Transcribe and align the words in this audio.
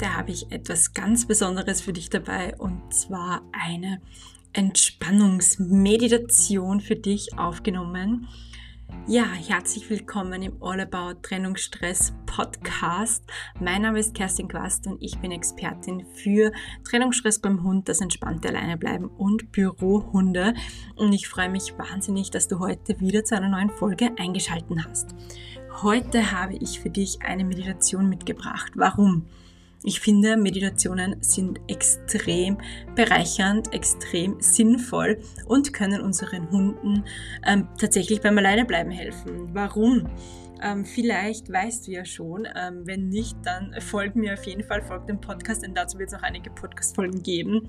Heute 0.00 0.16
habe 0.16 0.30
ich 0.30 0.52
etwas 0.52 0.94
ganz 0.94 1.26
Besonderes 1.26 1.80
für 1.80 1.92
dich 1.92 2.08
dabei 2.08 2.54
und 2.56 2.94
zwar 2.94 3.42
eine 3.50 4.00
Entspannungsmeditation 4.52 6.80
für 6.80 6.94
dich 6.94 7.36
aufgenommen. 7.36 8.28
Ja, 9.08 9.24
herzlich 9.24 9.90
willkommen 9.90 10.40
im 10.42 10.62
All 10.62 10.78
About 10.78 11.22
Trennungsstress 11.22 12.12
Podcast. 12.26 13.24
Mein 13.58 13.82
Name 13.82 13.98
ist 13.98 14.14
Kerstin 14.14 14.46
Quast 14.46 14.86
und 14.86 15.02
ich 15.02 15.18
bin 15.18 15.32
Expertin 15.32 16.06
für 16.14 16.52
Trennungsstress 16.84 17.40
beim 17.40 17.64
Hund, 17.64 17.88
das 17.88 18.00
entspannte 18.00 18.50
Alleinebleiben 18.50 19.08
und 19.08 19.50
Bürohunde. 19.50 20.54
Und 20.94 21.12
ich 21.12 21.26
freue 21.26 21.50
mich 21.50 21.76
wahnsinnig, 21.76 22.30
dass 22.30 22.46
du 22.46 22.60
heute 22.60 23.00
wieder 23.00 23.24
zu 23.24 23.36
einer 23.36 23.48
neuen 23.48 23.70
Folge 23.70 24.12
eingeschaltet 24.16 24.78
hast. 24.88 25.16
Heute 25.82 26.30
habe 26.30 26.54
ich 26.54 26.78
für 26.78 26.90
dich 26.90 27.20
eine 27.22 27.44
Meditation 27.44 28.08
mitgebracht. 28.08 28.70
Warum? 28.76 29.26
Ich 29.84 30.00
finde, 30.00 30.36
Meditationen 30.36 31.22
sind 31.22 31.60
extrem 31.68 32.58
bereichernd, 32.96 33.72
extrem 33.72 34.40
sinnvoll 34.40 35.20
und 35.46 35.72
können 35.72 36.00
unseren 36.00 36.50
Hunden 36.50 37.04
ähm, 37.46 37.68
tatsächlich 37.78 38.20
beim 38.20 38.36
Alleinebleiben 38.38 38.90
helfen. 38.90 39.54
Warum? 39.54 40.08
Ähm, 40.60 40.84
vielleicht 40.84 41.52
weißt 41.52 41.86
du 41.86 41.92
ja 41.92 42.04
schon. 42.04 42.48
Ähm, 42.56 42.82
wenn 42.86 43.08
nicht, 43.08 43.36
dann 43.44 43.74
folg 43.80 44.16
mir 44.16 44.34
auf 44.34 44.44
jeden 44.44 44.64
Fall, 44.64 44.82
folg 44.82 45.06
dem 45.06 45.20
Podcast, 45.20 45.62
denn 45.62 45.74
dazu 45.74 45.98
wird 45.98 46.08
es 46.08 46.14
noch 46.14 46.22
einige 46.22 46.50
Podcast-Folgen 46.50 47.22
geben, 47.22 47.68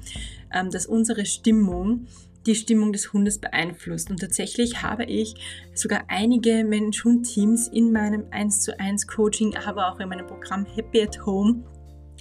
ähm, 0.51 0.71
dass 0.71 0.87
unsere 0.87 1.25
Stimmung 1.25 2.07
die 2.45 2.55
Stimmung 2.55 2.91
des 2.91 3.13
Hundes 3.13 3.37
beeinflusst. 3.37 4.09
Und 4.09 4.19
tatsächlich 4.19 4.81
habe 4.81 5.03
ich 5.03 5.35
sogar 5.75 6.05
einige 6.07 6.63
Mensch-Hund-Teams 6.63 7.67
in 7.67 7.91
meinem 7.91 8.25
1 8.31 8.61
zu 8.61 8.79
1 8.79 9.05
Coaching, 9.07 9.55
aber 9.55 9.91
auch 9.91 9.99
in 9.99 10.09
meinem 10.09 10.25
Programm 10.25 10.65
Happy 10.65 11.03
at 11.03 11.23
Home 11.25 11.63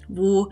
wo 0.09 0.51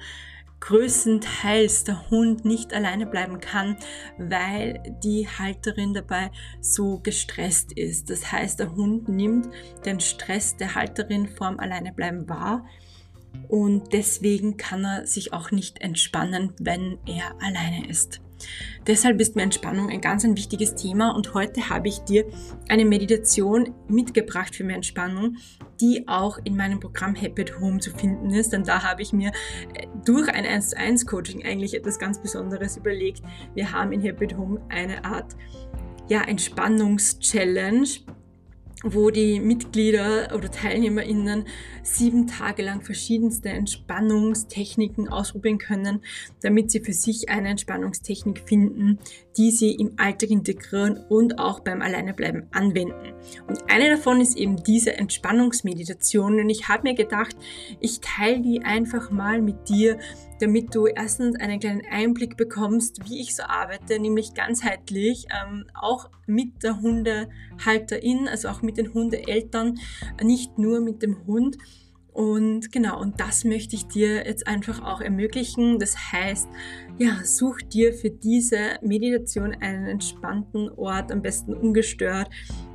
größtenteils 0.60 1.84
der 1.84 2.10
Hund 2.10 2.44
nicht 2.44 2.72
alleine 2.72 3.06
bleiben 3.06 3.40
kann, 3.40 3.76
weil 4.18 4.82
die 5.04 5.28
Halterin 5.28 5.94
dabei 5.94 6.30
so 6.60 6.98
gestresst 7.02 7.72
ist. 7.72 8.10
Das 8.10 8.32
heißt, 8.32 8.58
der 8.58 8.74
Hund 8.74 9.08
nimmt 9.08 9.48
den 9.84 10.00
Stress 10.00 10.56
der 10.56 10.74
Halterin 10.74 11.28
vorm 11.28 11.58
Alleinebleiben 11.58 12.28
wahr 12.28 12.64
und 13.48 13.92
deswegen 13.92 14.56
kann 14.56 14.84
er 14.84 15.06
sich 15.06 15.32
auch 15.32 15.50
nicht 15.50 15.80
entspannen, 15.80 16.52
wenn 16.58 16.98
er 17.06 17.40
alleine 17.40 17.88
ist. 17.88 18.20
Deshalb 18.86 19.20
ist 19.20 19.34
mir 19.34 19.42
Entspannung 19.42 19.90
ein 19.90 20.00
ganz 20.00 20.24
ein 20.24 20.36
wichtiges 20.36 20.74
Thema 20.74 21.10
und 21.10 21.34
heute 21.34 21.68
habe 21.68 21.88
ich 21.88 22.00
dir 22.00 22.24
eine 22.68 22.84
Meditation 22.84 23.74
mitgebracht 23.88 24.54
für 24.54 24.64
mehr 24.64 24.76
Entspannung, 24.76 25.36
die 25.80 26.06
auch 26.06 26.38
in 26.44 26.56
meinem 26.56 26.78
Programm 26.78 27.14
Happy 27.14 27.42
at 27.42 27.60
Home 27.60 27.80
zu 27.80 27.90
finden 27.90 28.30
ist. 28.30 28.52
Denn 28.52 28.64
da 28.64 28.82
habe 28.82 29.02
ich 29.02 29.12
mir 29.12 29.32
äh, 29.74 29.86
durch 30.04 30.28
ein 30.28 30.46
1 30.46 30.70
zu 30.70 30.76
1 30.76 31.06
Coaching 31.06 31.44
eigentlich 31.44 31.74
etwas 31.74 31.98
ganz 31.98 32.20
Besonderes 32.20 32.76
überlegt. 32.76 33.22
Wir 33.54 33.72
haben 33.72 33.92
in 33.92 34.00
Happy 34.00 34.26
at 34.26 34.36
Home 34.36 34.60
eine 34.68 35.04
Art 35.04 35.36
ja, 36.08 36.22
Entspannungs-Challenge 36.22 37.88
wo 38.84 39.10
die 39.10 39.40
Mitglieder 39.40 40.32
oder 40.34 40.50
TeilnehmerInnen 40.50 41.44
sieben 41.82 42.26
Tage 42.26 42.62
lang 42.62 42.82
verschiedenste 42.82 43.48
Entspannungstechniken 43.48 45.08
ausprobieren 45.08 45.58
können, 45.58 46.02
damit 46.42 46.70
sie 46.70 46.80
für 46.80 46.92
sich 46.92 47.30
eine 47.30 47.48
Entspannungstechnik 47.48 48.42
finden, 48.46 48.98
die 49.38 49.50
sie 49.50 49.72
im 49.72 49.94
Alltag 49.96 50.30
integrieren 50.30 50.98
und 51.08 51.38
auch 51.38 51.60
beim 51.60 51.80
Alleinebleiben 51.80 52.48
anwenden. 52.52 53.14
Und 53.48 53.70
eine 53.70 53.88
davon 53.88 54.20
ist 54.20 54.36
eben 54.36 54.62
diese 54.62 54.94
Entspannungsmeditation 54.96 56.38
und 56.38 56.50
ich 56.50 56.68
habe 56.68 56.82
mir 56.84 56.94
gedacht, 56.94 57.36
ich 57.80 58.00
teile 58.00 58.42
die 58.42 58.62
einfach 58.62 59.10
mal 59.10 59.40
mit 59.40 59.68
dir, 59.68 59.98
damit 60.40 60.74
du 60.74 60.86
erstens 60.86 61.36
einen 61.36 61.60
kleinen 61.60 61.82
Einblick 61.90 62.36
bekommst, 62.36 63.08
wie 63.08 63.20
ich 63.20 63.34
so 63.34 63.42
arbeite, 63.44 63.98
nämlich 63.98 64.34
ganzheitlich, 64.34 65.26
ähm, 65.30 65.64
auch 65.74 66.10
mit 66.26 66.62
der 66.62 66.80
Hundehalterin, 66.80 68.28
also 68.28 68.48
auch 68.48 68.62
mit 68.62 68.76
den 68.76 68.92
Hundeeltern, 68.92 69.78
nicht 70.22 70.58
nur 70.58 70.80
mit 70.80 71.02
dem 71.02 71.26
Hund. 71.26 71.56
Und 72.12 72.72
genau, 72.72 72.98
und 72.98 73.20
das 73.20 73.44
möchte 73.44 73.76
ich 73.76 73.88
dir 73.88 74.26
jetzt 74.26 74.46
einfach 74.46 74.82
auch 74.82 75.02
ermöglichen. 75.02 75.78
Das 75.78 76.12
heißt, 76.12 76.48
ja, 76.96 77.20
such 77.24 77.60
dir 77.60 77.92
für 77.92 78.08
diese 78.08 78.78
Meditation 78.80 79.54
einen 79.60 79.86
entspannten 79.86 80.70
Ort, 80.70 81.12
am 81.12 81.20
besten 81.20 81.52
ungestört. 81.52 82.30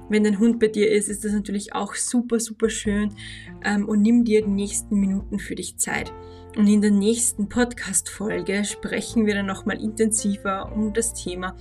Wenn 0.10 0.26
dein 0.26 0.38
Hund 0.38 0.60
bei 0.60 0.68
dir 0.68 0.92
ist, 0.92 1.10
ist 1.10 1.26
das 1.26 1.32
natürlich 1.32 1.74
auch 1.74 1.96
super, 1.96 2.40
super 2.40 2.70
schön. 2.70 3.16
Ähm, 3.64 3.90
und 3.90 4.04
nimm 4.04 4.26
dir 4.26 4.44
die 4.44 4.52
nächsten 4.52 5.00
Minuten 5.00 5.40
für 5.40 5.56
dich 5.56 5.78
Zeit. 5.78 6.14
Und 6.56 6.68
in 6.68 6.82
der 6.82 6.92
nächsten 6.92 7.48
Podcast-Folge 7.48 8.66
sprechen 8.66 9.26
wir 9.26 9.36
dann 9.36 9.46
nochmal 9.46 9.82
intensiver 9.82 10.70
um 10.74 10.94
das 10.94 11.14
Thema, 11.14 11.56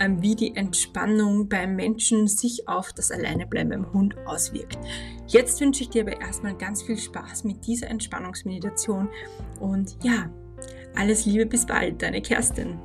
ähm, 0.00 0.20
wie 0.22 0.34
die 0.34 0.56
Entspannung 0.56 1.48
beim 1.48 1.76
Menschen 1.76 2.26
sich 2.26 2.66
auf 2.66 2.92
das 2.92 3.12
Alleinebleiben 3.12 3.70
beim 3.70 3.92
Hund 3.92 4.16
auswirkt. 4.26 4.78
Jetzt 5.28 5.60
wünsche 5.60 5.84
ich 5.84 5.90
dir 5.90 6.02
aber 6.02 6.20
erstmal 6.20 6.56
ganz 6.56 6.82
viel 6.82 6.98
Spaß 6.98 7.44
mit 7.44 7.64
dieser 7.64 7.86
Entspannungsmeditation 7.86 9.08
und 9.60 9.96
ja, 10.02 10.28
alles 10.96 11.26
Liebe, 11.26 11.46
bis 11.46 11.64
bald, 11.64 12.02
deine 12.02 12.20
Kerstin. 12.20 12.80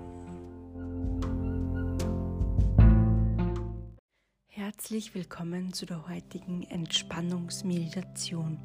Herzlich 4.48 5.16
willkommen 5.16 5.74
zu 5.74 5.88
der 5.88 6.08
heutigen 6.08 6.62
Entspannungsmeditation. 6.64 8.60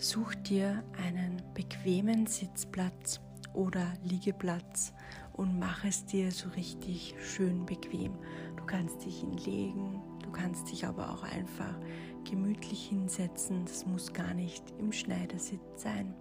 Such 0.00 0.36
dir 0.36 0.84
einen 1.04 1.42
bequemen 1.54 2.28
Sitzplatz 2.28 3.20
oder 3.52 3.84
Liegeplatz 4.04 4.92
und 5.32 5.58
mach 5.58 5.84
es 5.84 6.06
dir 6.06 6.30
so 6.30 6.48
richtig 6.50 7.16
schön 7.20 7.66
bequem. 7.66 8.12
Du 8.56 8.64
kannst 8.64 9.04
dich 9.04 9.18
hinlegen, 9.18 10.00
du 10.22 10.30
kannst 10.30 10.70
dich 10.70 10.86
aber 10.86 11.10
auch 11.10 11.24
einfach 11.24 11.74
gemütlich 12.22 12.86
hinsetzen. 12.86 13.64
Das 13.64 13.86
muss 13.86 14.12
gar 14.12 14.34
nicht 14.34 14.62
im 14.78 14.92
Schneidersitz 14.92 15.82
sein. 15.82 16.14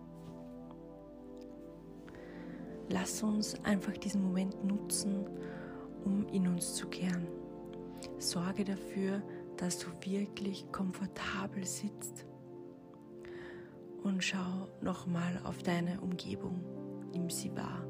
Lass 2.90 3.22
uns 3.22 3.64
einfach 3.64 3.96
diesen 3.96 4.24
Moment 4.24 4.66
nutzen, 4.66 5.30
um 6.04 6.28
in 6.30 6.48
uns 6.48 6.74
zu 6.74 6.88
kehren. 6.88 7.28
Sorge 8.18 8.64
dafür, 8.64 9.22
dass 9.58 9.78
du 9.78 9.88
wirklich 10.02 10.66
komfortabel 10.72 11.64
sitzt 11.64 12.27
und 14.08 14.24
schau 14.24 14.70
nochmal 14.82 15.40
auf 15.44 15.62
deine 15.64 16.00
Umgebung. 16.00 16.64
Nimm 17.12 17.30
sie 17.30 17.54
wahr. 17.56 17.86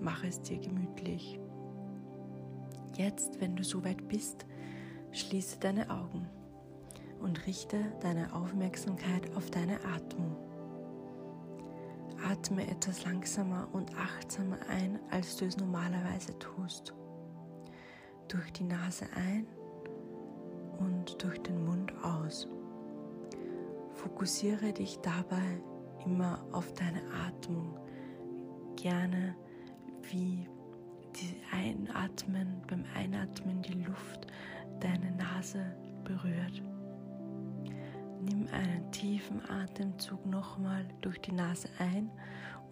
Mach 0.00 0.22
es 0.22 0.40
dir 0.40 0.58
gemütlich. 0.58 1.40
Jetzt, 2.96 3.40
wenn 3.40 3.56
du 3.56 3.64
soweit 3.64 4.06
bist, 4.06 4.46
schließe 5.10 5.58
deine 5.58 5.90
Augen 5.90 6.28
und 7.20 7.46
richte 7.46 7.78
deine 8.00 8.32
Aufmerksamkeit 8.32 9.34
auf 9.36 9.50
deine 9.50 9.84
Atmung. 9.84 10.36
Atme 12.30 12.70
etwas 12.70 13.04
langsamer 13.04 13.68
und 13.72 13.90
achtsamer 13.96 14.58
ein, 14.68 15.00
als 15.10 15.36
du 15.36 15.46
es 15.46 15.56
normalerweise 15.56 16.38
tust. 16.38 16.94
Durch 18.28 18.52
die 18.52 18.64
Nase 18.64 19.06
ein 19.16 19.46
und 20.78 21.20
durch 21.22 21.42
den 21.42 21.64
Mund 21.64 21.92
aus. 22.04 22.46
Fokussiere 24.02 24.72
dich 24.72 24.98
dabei 25.00 25.60
immer 26.06 26.42
auf 26.52 26.72
deine 26.72 27.02
Atmung. 27.26 27.78
Gerne 28.76 29.36
wie 30.10 30.48
die 31.16 31.36
Einatmen, 31.52 32.62
beim 32.66 32.82
Einatmen 32.94 33.60
die 33.60 33.84
Luft 33.84 34.26
deine 34.80 35.12
Nase 35.12 35.76
berührt. 36.02 36.62
Nimm 38.22 38.48
einen 38.52 38.90
tiefen 38.90 39.42
Atemzug 39.50 40.24
nochmal 40.24 40.86
durch 41.02 41.20
die 41.20 41.32
Nase 41.32 41.68
ein 41.78 42.10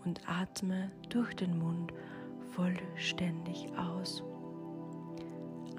und 0.06 0.26
atme 0.26 0.90
durch 1.10 1.36
den 1.36 1.58
Mund 1.58 1.92
vollständig 2.52 3.68
aus. 3.76 4.22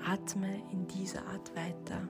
Atme 0.06 0.62
in 0.72 0.86
dieser 0.88 1.26
Art 1.26 1.56
weiter. 1.56 2.08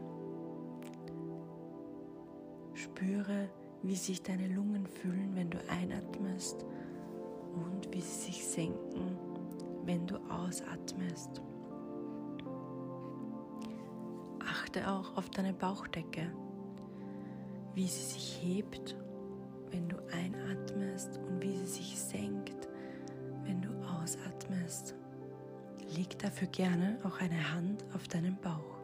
Spüre, 2.99 3.47
wie 3.81 3.95
sich 3.95 4.23
deine 4.23 4.47
Lungen 4.49 4.85
fühlen, 4.85 5.33
wenn 5.33 5.49
du 5.49 5.57
einatmest 5.69 6.65
und 7.53 7.93
wie 7.93 8.01
sie 8.01 8.31
sich 8.31 8.45
senken, 8.45 9.17
wenn 9.85 10.05
du 10.05 10.17
ausatmest. 10.29 11.41
Achte 14.39 14.89
auch 14.89 15.15
auf 15.15 15.29
deine 15.29 15.53
Bauchdecke, 15.53 16.29
wie 17.73 17.87
sie 17.87 18.03
sich 18.03 18.41
hebt, 18.43 18.97
wenn 19.71 19.87
du 19.87 19.95
einatmest 20.11 21.17
und 21.19 21.41
wie 21.41 21.55
sie 21.55 21.67
sich 21.67 21.97
senkt, 21.97 22.67
wenn 23.43 23.61
du 23.61 23.69
ausatmest. 24.01 24.93
Leg 25.95 26.19
dafür 26.19 26.49
gerne 26.49 26.99
auch 27.05 27.21
eine 27.21 27.53
Hand 27.53 27.85
auf 27.93 28.09
deinen 28.09 28.35
Bauch. 28.41 28.78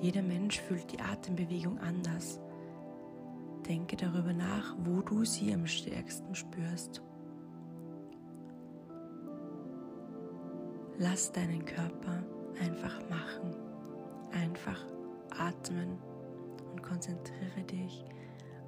Jeder 0.00 0.22
Mensch 0.22 0.58
fühlt 0.60 0.90
die 0.92 1.00
Atembewegung 1.00 1.78
anders. 1.78 2.40
Denke 3.68 3.96
darüber 3.96 4.32
nach, 4.32 4.74
wo 4.82 5.02
du 5.02 5.24
sie 5.24 5.52
am 5.52 5.66
stärksten 5.66 6.34
spürst. 6.34 7.02
Lass 10.98 11.32
deinen 11.32 11.64
Körper 11.64 12.22
einfach 12.62 12.98
machen, 13.08 13.54
einfach 14.32 14.86
atmen 15.38 15.98
und 16.70 16.82
konzentriere 16.82 17.62
dich 17.70 18.04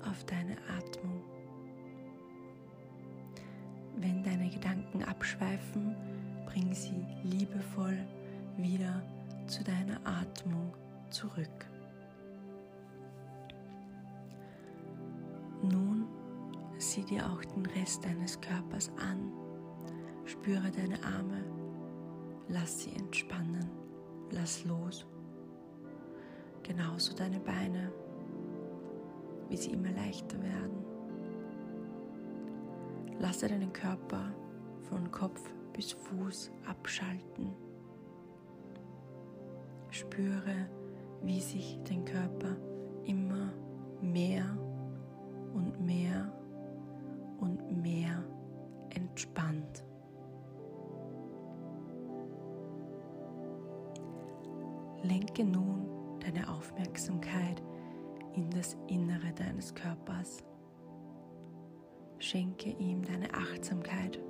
auf 0.09 0.25
deine 0.25 0.57
Atmung. 0.79 1.23
Wenn 3.97 4.23
deine 4.23 4.51
Gedanken 4.51 5.03
abschweifen, 5.05 5.97
bring 6.47 6.75
sie 6.75 7.07
liebevoll 7.23 7.99
wieder 8.57 9.03
zu 9.47 9.63
deiner 9.65 9.99
Atmung 10.05 10.75
zurück. 11.13 11.67
Nun 15.63 16.07
sieh 16.79 17.05
dir 17.05 17.25
auch 17.31 17.45
den 17.45 17.67
Rest 17.67 18.05
deines 18.05 18.41
Körpers 18.41 18.91
an. 18.99 19.33
Spüre 20.25 20.71
deine 20.71 21.03
Arme, 21.05 21.45
lass 22.49 22.81
sie 22.81 22.93
entspannen, 22.93 23.71
lass 24.31 24.65
los. 24.65 25.07
Genauso 26.63 27.15
deine 27.15 27.41
Beine, 27.41 27.93
wie 29.49 29.57
sie 29.57 29.73
immer 29.73 29.91
leichter 29.91 30.41
werden. 30.43 30.85
Lasse 33.19 33.49
deinen 33.49 33.73
Körper 33.73 34.33
von 34.89 35.11
Kopf 35.11 35.41
bis 35.73 35.93
Fuß 35.93 36.51
abschalten. 36.67 37.55
Spüre, 39.91 40.69
wie 41.23 41.41
sich 41.41 41.79
dein 41.89 42.05
Körper 42.05 42.57
immer 43.05 43.53
mehr 44.01 44.45
und 45.55 45.81
mehr 45.81 46.33
und 47.39 47.83
mehr 47.83 48.25
entspannt. 48.91 49.85
Lenke 55.03 55.45
nun 55.45 55.87
deine 56.21 56.49
Aufmerksamkeit 56.49 57.63
in 58.35 58.49
das 58.51 58.77
Innere 58.87 59.33
deines 59.35 59.75
Körpers. 59.75 60.45
Schenke 62.19 62.71
ihm 62.71 63.05
deine 63.05 63.33
Achtsamkeit. 63.35 64.21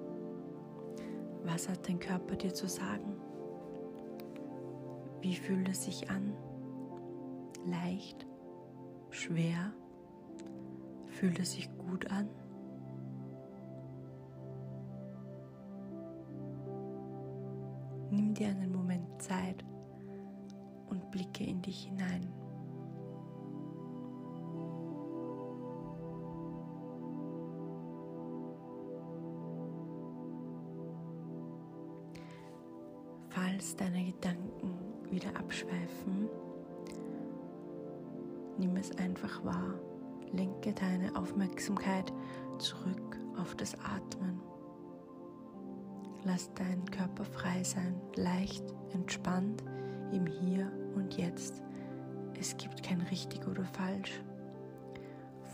Was 1.45 1.69
hat 1.69 1.87
dein 1.89 1.99
Körper 1.99 2.37
dir 2.37 2.55
zu 2.55 2.69
sagen? 2.69 3.17
Wie 5.21 5.37
fühlt 5.37 5.69
es 5.69 5.85
sich 5.85 6.09
an? 6.11 6.33
Leicht? 7.67 8.27
Schwer? 9.11 9.73
Fühlt 11.07 11.39
es 11.39 11.53
sich 11.53 11.69
gut 11.77 12.11
an? 12.11 12.29
Nimm 18.11 18.35
dir 18.35 18.49
einen 18.49 18.73
Moment 18.73 19.23
Zeit 19.23 19.65
und 20.89 21.11
blicke 21.11 21.45
in 21.45 21.63
dich 21.63 21.85
hinein. 21.85 22.29
Falls 33.31 33.77
deine 33.77 34.05
Gedanken 34.05 34.75
wieder 35.11 35.35
abschweifen, 35.37 36.29
nimm 38.63 38.77
es 38.77 38.97
einfach 38.97 39.45
wahr. 39.45 39.75
Lenke 40.33 40.73
deine 40.73 41.17
Aufmerksamkeit 41.17 42.13
zurück 42.59 43.19
auf 43.37 43.57
das 43.57 43.75
Atmen. 43.81 44.41
Lass 46.23 46.55
deinen 46.55 46.89
Körper 46.89 47.25
frei 47.25 47.65
sein, 47.65 48.01
leicht, 48.15 48.63
entspannt 48.93 49.65
im 50.13 50.27
Hier 50.27 50.71
und 50.95 51.17
Jetzt. 51.19 51.61
Es 52.39 52.57
gibt 52.57 52.85
kein 52.85 53.01
richtig 53.01 53.49
oder 53.49 53.65
falsch. 53.65 54.23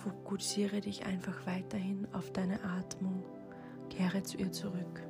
Fokussiere 0.03 0.83
dich 0.83 1.07
einfach 1.07 1.47
weiterhin 1.47 2.07
auf 2.13 2.31
deine 2.31 2.63
Atmung. 2.63 3.25
Kehre 3.89 4.23
zu 4.23 4.37
ihr 4.37 4.53
zurück. 4.53 5.03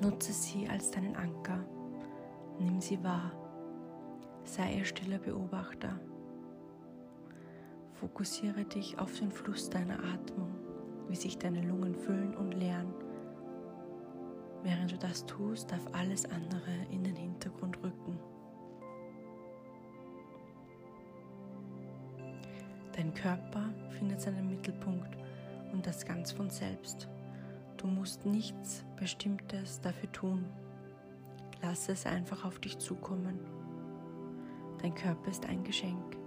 Nutze 0.00 0.32
sie 0.32 0.68
als 0.68 0.92
deinen 0.92 1.16
Anker. 1.16 1.66
Nimm 2.60 2.80
sie 2.80 3.02
wahr. 3.02 3.32
Sei 4.44 4.76
ihr 4.76 4.84
stiller 4.84 5.18
Beobachter. 5.18 5.98
Fokussiere 8.02 8.64
dich 8.64 8.98
auf 8.98 9.16
den 9.16 9.30
Fluss 9.30 9.70
deiner 9.70 9.94
Atmung, 9.94 10.52
wie 11.08 11.14
sich 11.14 11.38
deine 11.38 11.62
Lungen 11.62 11.94
füllen 11.94 12.34
und 12.34 12.50
leeren. 12.50 12.92
Während 14.64 14.90
du 14.90 14.98
das 14.98 15.24
tust, 15.24 15.70
darf 15.70 15.86
alles 15.92 16.24
andere 16.24 16.72
in 16.90 17.04
den 17.04 17.14
Hintergrund 17.14 17.80
rücken. 17.80 18.18
Dein 22.96 23.14
Körper 23.14 23.72
findet 23.90 24.20
seinen 24.20 24.48
Mittelpunkt 24.48 25.16
und 25.72 25.86
das 25.86 26.04
ganz 26.04 26.32
von 26.32 26.50
selbst. 26.50 27.08
Du 27.76 27.86
musst 27.86 28.26
nichts 28.26 28.84
Bestimmtes 28.96 29.80
dafür 29.80 30.10
tun. 30.10 30.44
Lass 31.62 31.88
es 31.88 32.04
einfach 32.04 32.44
auf 32.44 32.58
dich 32.58 32.78
zukommen. 32.78 33.38
Dein 34.82 34.92
Körper 34.92 35.30
ist 35.30 35.46
ein 35.46 35.62
Geschenk. 35.62 36.21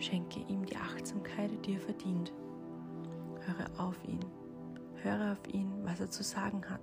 Schenke 0.00 0.40
ihm 0.48 0.66
die 0.66 0.76
Achtsamkeit, 0.76 1.50
die 1.64 1.74
er 1.74 1.80
verdient. 1.80 2.32
Höre 3.46 3.86
auf 3.86 3.96
ihn. 4.04 4.24
Höre 5.02 5.32
auf 5.32 5.54
ihn, 5.54 5.70
was 5.84 6.00
er 6.00 6.10
zu 6.10 6.24
sagen 6.24 6.62
hat. 6.68 6.80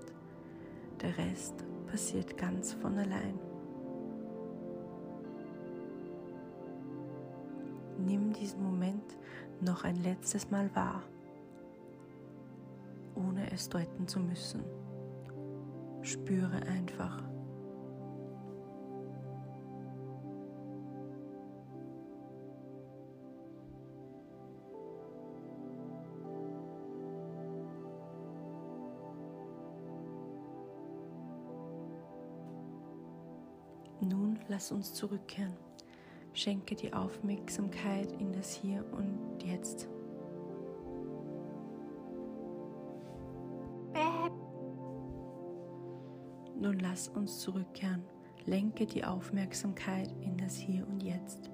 Der 1.01 1.17
Rest 1.17 1.65
passiert 1.87 2.37
ganz 2.37 2.73
von 2.73 2.97
allein. 2.97 3.37
Nimm 7.97 8.31
diesen 8.31 8.63
Moment 8.63 9.17
noch 9.59 9.83
ein 9.83 9.97
letztes 9.97 10.49
Mal 10.49 10.73
wahr 10.73 11.03
ohne 13.17 13.51
es 13.51 13.69
deuten 13.69 14.07
zu 14.07 14.19
müssen. 14.19 14.63
Spüre 16.01 16.61
einfach. 16.67 17.23
Lass 34.49 34.71
uns 34.71 34.93
zurückkehren. 34.93 35.53
Schenke 36.33 36.75
die 36.75 36.93
Aufmerksamkeit 36.93 38.11
in 38.13 38.31
das 38.31 38.53
Hier 38.53 38.85
und 38.93 39.43
Jetzt. 39.43 39.89
Nun 46.59 46.79
lass 46.79 47.07
uns 47.07 47.39
zurückkehren. 47.39 48.03
Lenke 48.45 48.85
die 48.85 49.03
Aufmerksamkeit 49.03 50.11
in 50.21 50.37
das 50.37 50.55
Hier 50.55 50.87
und 50.87 51.03
Jetzt. 51.03 51.51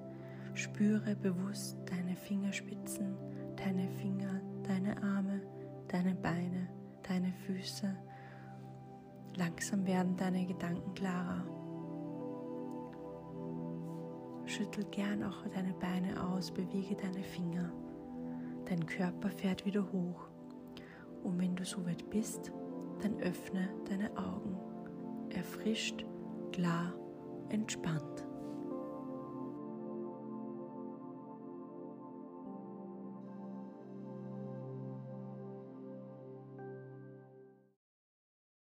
Spüre 0.54 1.14
bewusst 1.16 1.76
deine 1.86 2.16
Fingerspitzen, 2.16 3.16
deine 3.56 3.88
Finger, 3.88 4.40
deine 4.62 5.02
Arme, 5.02 5.42
deine 5.88 6.14
Beine, 6.14 6.68
deine 7.02 7.32
Füße. 7.46 7.94
Langsam 9.36 9.86
werden 9.86 10.16
deine 10.16 10.46
Gedanken 10.46 10.94
klarer. 10.94 11.44
Schüttel 14.46 14.84
gern 14.90 15.22
auch 15.22 15.46
deine 15.54 15.72
Beine 15.74 16.22
aus, 16.22 16.50
bewege 16.50 16.94
deine 16.94 17.22
Finger. 17.22 17.72
Dein 18.66 18.84
Körper 18.86 19.30
fährt 19.30 19.64
wieder 19.64 19.90
hoch. 19.92 20.28
Und 21.22 21.38
wenn 21.40 21.56
du 21.56 21.64
so 21.64 21.84
weit 21.86 22.08
bist, 22.10 22.52
dann 23.00 23.18
öffne 23.20 23.68
deine 23.88 24.10
Augen 24.16 24.58
erfrischt, 25.30 26.04
klar, 26.52 26.92
entspannt. 27.48 28.24